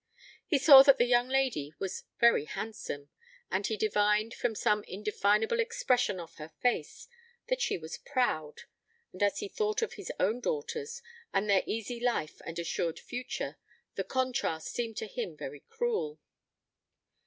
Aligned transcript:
He 0.47 0.57
saw 0.57 0.81
that 0.81 0.97
the 0.97 1.05
young 1.05 1.27
lady 1.29 1.75
was 1.77 2.05
very 2.19 2.45
handsome, 2.45 3.11
and 3.51 3.67
he 3.67 3.77
divined, 3.77 4.33
from 4.33 4.55
some 4.55 4.83
indefinable 4.85 5.59
expression 5.59 6.19
of 6.19 6.37
her 6.37 6.49
face, 6.59 7.07
that 7.49 7.61
she 7.61 7.77
was 7.77 7.99
proud; 7.99 8.61
and 9.13 9.21
as 9.21 9.37
he 9.41 9.47
thought 9.47 9.83
of 9.83 9.93
his 9.93 10.11
own 10.19 10.39
daughters, 10.39 11.03
and 11.35 11.47
their 11.47 11.61
easy 11.67 11.99
life 11.99 12.41
and 12.47 12.57
assured 12.57 12.99
future, 12.99 13.57
the 13.93 14.03
contrast 14.03 14.69
seemed 14.69 14.97
to 14.97 15.05
him 15.05 15.37
very 15.37 15.59
cruel. 15.69 16.19